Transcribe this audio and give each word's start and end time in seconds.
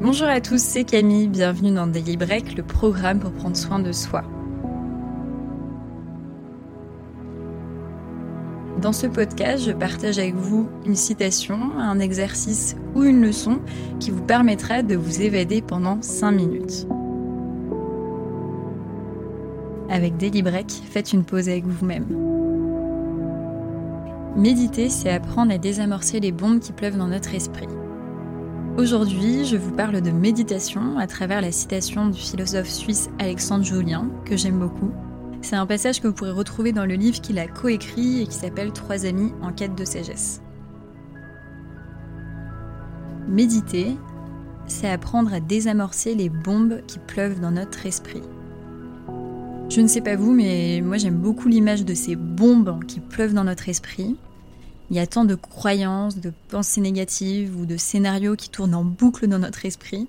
Bonjour 0.00 0.28
à 0.28 0.40
tous, 0.40 0.62
c'est 0.62 0.84
Camille, 0.84 1.26
bienvenue 1.26 1.72
dans 1.72 1.88
Daily 1.88 2.16
Break, 2.16 2.56
le 2.56 2.62
programme 2.62 3.18
pour 3.18 3.32
prendre 3.32 3.56
soin 3.56 3.80
de 3.80 3.90
soi. 3.90 4.22
Dans 8.80 8.92
ce 8.92 9.08
podcast, 9.08 9.64
je 9.64 9.72
partage 9.72 10.20
avec 10.20 10.36
vous 10.36 10.68
une 10.86 10.94
citation, 10.94 11.58
un 11.76 11.98
exercice 11.98 12.76
ou 12.94 13.02
une 13.02 13.20
leçon 13.20 13.58
qui 13.98 14.12
vous 14.12 14.22
permettra 14.22 14.84
de 14.84 14.94
vous 14.94 15.20
évader 15.20 15.62
pendant 15.62 16.00
5 16.00 16.30
minutes. 16.30 16.86
Avec 19.90 20.16
Daily 20.16 20.42
Break, 20.42 20.70
faites 20.70 21.12
une 21.12 21.24
pause 21.24 21.48
avec 21.48 21.66
vous-même. 21.66 22.06
Méditer, 24.36 24.90
c'est 24.90 25.10
apprendre 25.10 25.52
à 25.52 25.58
désamorcer 25.58 26.20
les 26.20 26.30
bombes 26.30 26.60
qui 26.60 26.70
pleuvent 26.70 26.96
dans 26.96 27.08
notre 27.08 27.34
esprit. 27.34 27.66
Aujourd'hui, 28.78 29.44
je 29.44 29.56
vous 29.56 29.72
parle 29.72 30.00
de 30.00 30.12
méditation 30.12 30.98
à 30.98 31.08
travers 31.08 31.40
la 31.40 31.50
citation 31.50 32.10
du 32.10 32.20
philosophe 32.20 32.68
suisse 32.68 33.10
Alexandre 33.18 33.64
Julien, 33.64 34.08
que 34.24 34.36
j'aime 34.36 34.60
beaucoup. 34.60 34.92
C'est 35.42 35.56
un 35.56 35.66
passage 35.66 36.00
que 36.00 36.06
vous 36.06 36.14
pourrez 36.14 36.30
retrouver 36.30 36.70
dans 36.70 36.86
le 36.86 36.94
livre 36.94 37.20
qu'il 37.20 37.40
a 37.40 37.48
coécrit 37.48 38.22
et 38.22 38.26
qui 38.28 38.36
s'appelle 38.36 38.72
Trois 38.72 39.04
amis 39.04 39.32
en 39.42 39.52
quête 39.52 39.74
de 39.74 39.84
sagesse. 39.84 40.42
Méditer, 43.26 43.96
c'est 44.68 44.88
apprendre 44.88 45.34
à 45.34 45.40
désamorcer 45.40 46.14
les 46.14 46.28
bombes 46.28 46.80
qui 46.86 47.00
pleuvent 47.00 47.40
dans 47.40 47.50
notre 47.50 47.84
esprit. 47.84 48.22
Je 49.70 49.80
ne 49.80 49.88
sais 49.88 50.02
pas 50.02 50.14
vous, 50.14 50.32
mais 50.32 50.82
moi 50.84 50.98
j'aime 50.98 51.18
beaucoup 51.18 51.48
l'image 51.48 51.84
de 51.84 51.94
ces 51.94 52.14
bombes 52.14 52.78
qui 52.86 53.00
pleuvent 53.00 53.34
dans 53.34 53.42
notre 53.42 53.68
esprit. 53.68 54.16
Il 54.90 54.96
y 54.96 55.00
a 55.00 55.06
tant 55.06 55.24
de 55.24 55.34
croyances, 55.34 56.18
de 56.18 56.32
pensées 56.48 56.80
négatives 56.80 57.54
ou 57.60 57.66
de 57.66 57.76
scénarios 57.76 58.36
qui 58.36 58.48
tournent 58.48 58.74
en 58.74 58.84
boucle 58.84 59.26
dans 59.26 59.38
notre 59.38 59.66
esprit, 59.66 60.06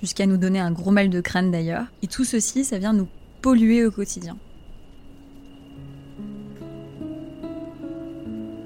jusqu'à 0.00 0.26
nous 0.26 0.36
donner 0.36 0.60
un 0.60 0.70
gros 0.70 0.90
mal 0.90 1.08
de 1.08 1.20
crâne 1.20 1.50
d'ailleurs. 1.50 1.86
Et 2.02 2.06
tout 2.08 2.24
ceci, 2.24 2.64
ça 2.64 2.78
vient 2.78 2.92
nous 2.92 3.08
polluer 3.40 3.86
au 3.86 3.90
quotidien. 3.90 4.36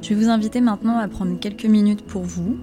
Je 0.03 0.15
vais 0.15 0.15
vous 0.17 0.29
inviter 0.29 0.61
maintenant 0.61 0.99
à 0.99 1.09
prendre 1.09 1.39
quelques 1.39 1.65
minutes 1.65 2.05
pour 2.05 2.23
vous. 2.23 2.57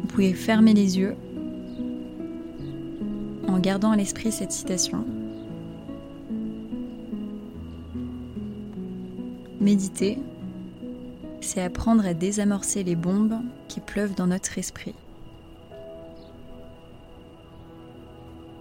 Vous 0.00 0.06
pouvez 0.08 0.34
fermer 0.34 0.74
les 0.74 0.98
yeux 0.98 1.14
en 3.46 3.58
gardant 3.58 3.90
à 3.90 3.96
l'esprit 3.96 4.30
cette 4.30 4.52
citation. 4.52 5.04
Méditez 9.60 10.18
c'est 11.48 11.62
apprendre 11.62 12.04
à 12.04 12.12
désamorcer 12.12 12.84
les 12.84 12.94
bombes 12.94 13.40
qui 13.68 13.80
pleuvent 13.80 14.14
dans 14.14 14.26
notre 14.26 14.58
esprit. 14.58 14.94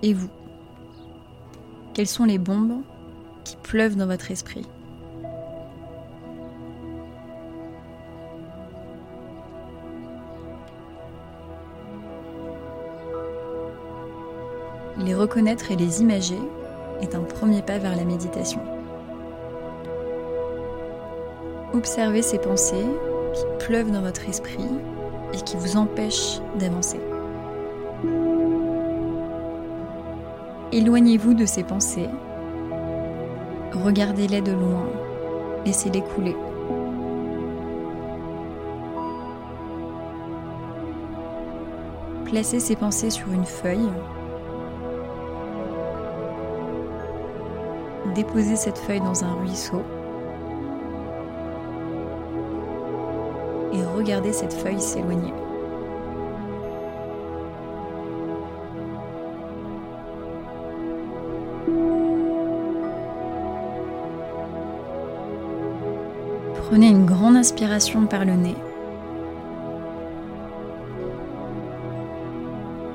Et 0.03 0.13
vous 0.13 0.30
Quelles 1.93 2.08
sont 2.08 2.23
les 2.23 2.38
bombes 2.38 2.81
qui 3.43 3.58
pleuvent 3.58 3.97
dans 3.97 4.08
votre 4.08 4.31
esprit? 4.31 4.65
Les 14.99 15.13
reconnaître 15.13 15.71
et 15.71 15.75
les 15.75 16.02
imager 16.02 16.39
est 17.02 17.15
un 17.15 17.23
premier 17.23 17.61
pas 17.61 17.80
vers 17.80 17.97
la 17.97 18.05
méditation. 18.05 18.77
Observez 21.78 22.23
ces 22.23 22.39
pensées 22.39 22.88
qui 23.36 23.66
pleuvent 23.67 23.92
dans 23.92 24.02
votre 24.02 24.28
esprit 24.28 24.67
et 25.31 25.38
qui 25.38 25.56
vous 25.58 25.78
empêchent 25.78 26.39
d'avancer. 26.58 27.00
Éloignez-vous 30.72 31.36
de 31.36 31.45
ces 31.45 31.64
pensées. 31.64 32.10
Regardez-les 33.73 34.42
de 34.42 34.54
loin. 34.54 34.89
Laissez-les 35.67 36.02
couler. 36.02 36.36
Placez 42.26 42.59
ces 42.59 42.76
pensées 42.76 43.11
sur 43.11 43.32
une 43.32 43.45
feuille. 43.45 43.89
Déposez 48.15 48.55
cette 48.55 48.80
feuille 48.80 49.02
dans 49.02 49.23
un 49.23 49.33
ruisseau. 49.36 49.83
Regardez 53.97 54.31
cette 54.31 54.53
feuille 54.53 54.80
s'éloigner. 54.80 55.33
Prenez 66.69 66.89
une 66.89 67.05
grande 67.05 67.37
inspiration 67.37 68.05
par 68.05 68.25
le 68.25 68.33
nez. 68.33 68.55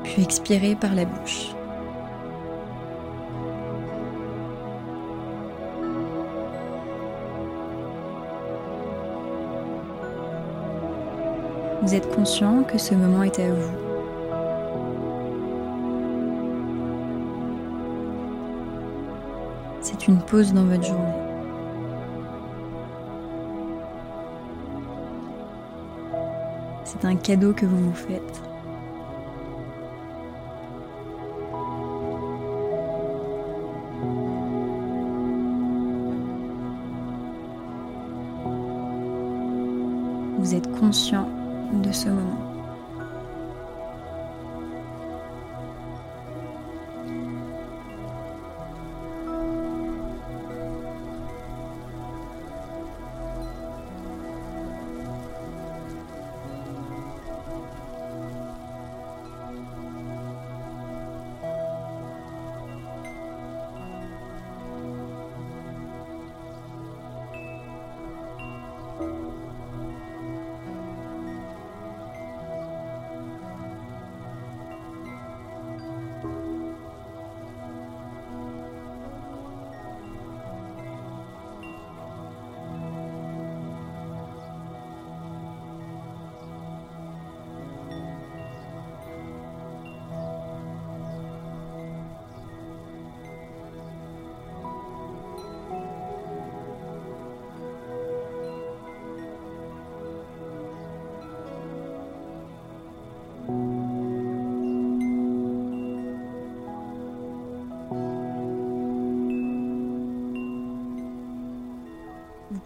Puis 0.04 0.22
expirez 0.22 0.76
par 0.76 0.94
la 0.94 1.04
bouche. 1.04 1.48
Vous 11.82 11.97
êtes 11.97 12.15
conscient 12.15 12.62
que 12.62 12.78
ce 12.78 12.94
moment 12.94 13.25
est 13.25 13.41
à 13.41 13.53
vous. 13.53 13.72
C'est 19.81 20.06
une 20.06 20.19
pause 20.19 20.53
dans 20.53 20.65
votre 20.65 20.84
journée. 20.84 21.12
C'est 26.84 27.04
un 27.04 27.16
cadeau 27.16 27.53
que 27.53 27.66
vous 27.66 27.91
vous 27.91 27.94
faites. 27.94 28.43
Vous 40.38 40.54
êtes 40.54 40.70
conscient 40.78 41.41
de 41.72 41.91
ce 41.93 42.09
moment. 42.09 42.41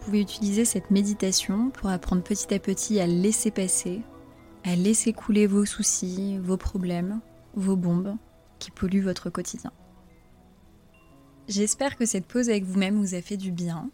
Pouvez 0.07 0.21
utiliser 0.21 0.63
cette 0.63 0.89
méditation 0.89 1.69
pour 1.69 1.89
apprendre 1.89 2.23
petit 2.23 2.53
à 2.53 2.59
petit 2.59 3.01
à 3.01 3.07
laisser 3.07 3.51
passer, 3.51 4.03
à 4.63 4.73
laisser 4.73 5.11
couler 5.11 5.47
vos 5.47 5.65
soucis, 5.65 6.37
vos 6.37 6.55
problèmes, 6.55 7.19
vos 7.55 7.75
bombes 7.75 8.15
qui 8.57 8.71
polluent 8.71 9.03
votre 9.03 9.29
quotidien. 9.29 9.73
J'espère 11.49 11.97
que 11.97 12.05
cette 12.05 12.25
pause 12.25 12.49
avec 12.49 12.63
vous-même 12.63 12.95
vous 12.95 13.15
a 13.15 13.21
fait 13.21 13.35
du 13.35 13.51
bien. 13.51 13.89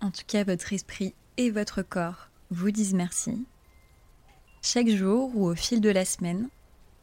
En 0.00 0.10
tout 0.10 0.24
cas, 0.26 0.42
votre 0.42 0.72
esprit 0.72 1.14
et 1.36 1.52
votre 1.52 1.82
corps 1.82 2.30
vous 2.50 2.72
disent 2.72 2.94
merci. 2.94 3.46
Chaque 4.60 4.88
jour 4.88 5.30
ou 5.36 5.46
au 5.46 5.54
fil 5.54 5.80
de 5.80 5.90
la 5.90 6.04
semaine, 6.04 6.48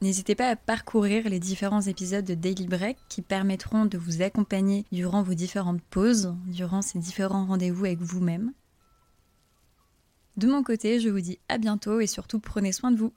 N'hésitez 0.05 0.35
pas 0.35 0.49
à 0.49 0.55
parcourir 0.55 1.27
les 1.27 1.39
différents 1.39 1.81
épisodes 1.81 2.23
de 2.23 2.35
Daily 2.35 2.67
Break 2.67 2.95
qui 3.09 3.23
permettront 3.23 3.85
de 3.85 3.97
vous 3.97 4.21
accompagner 4.21 4.85
durant 4.91 5.23
vos 5.23 5.33
différentes 5.33 5.81
pauses, 5.81 6.35
durant 6.45 6.83
ces 6.83 6.99
différents 6.99 7.47
rendez-vous 7.47 7.85
avec 7.85 7.97
vous-même. 8.01 8.53
De 10.37 10.45
mon 10.45 10.61
côté, 10.61 10.99
je 10.99 11.09
vous 11.09 11.21
dis 11.21 11.39
à 11.49 11.57
bientôt 11.57 12.01
et 12.01 12.05
surtout 12.05 12.39
prenez 12.39 12.71
soin 12.71 12.91
de 12.91 12.97
vous. 12.97 13.13